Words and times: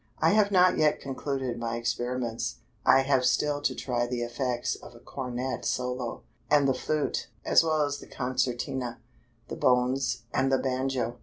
I 0.17 0.31
have 0.31 0.49
not 0.51 0.79
yet 0.79 0.99
concluded 0.99 1.59
my 1.59 1.75
experiments. 1.75 2.55
I 2.87 3.01
have 3.01 3.23
still 3.23 3.61
to 3.61 3.75
try 3.75 4.07
the 4.07 4.23
effects 4.23 4.73
of 4.73 4.95
a 4.95 4.99
cornet 4.99 5.63
solo; 5.63 6.23
and 6.49 6.67
the 6.67 6.73
flute, 6.73 7.27
as 7.45 7.63
well 7.63 7.83
as 7.83 7.99
the 7.99 8.07
concertina, 8.07 8.99
the 9.47 9.57
bones, 9.57 10.23
and 10.33 10.51
the 10.51 10.57
banjo. 10.57 11.19